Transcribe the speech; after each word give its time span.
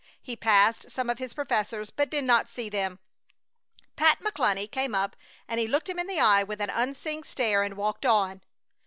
He 0.19 0.35
passed 0.35 0.89
some 0.89 1.11
of 1.11 1.19
his 1.19 1.35
professors, 1.35 1.91
but 1.91 2.09
did 2.09 2.23
not 2.23 2.49
see 2.49 2.69
them. 2.69 2.97
Pat 3.95 4.17
McCluny 4.19 4.65
came 4.71 4.95
up 4.95 5.15
and 5.47 5.59
he 5.59 5.67
looked 5.67 5.87
him 5.89 5.99
in 5.99 6.07
the 6.07 6.19
eye 6.19 6.41
with 6.41 6.59
an 6.59 6.71
unseeing 6.71 7.21
stare, 7.23 7.61
and 7.61 7.77
walked 7.77 8.07
on! 8.07 8.41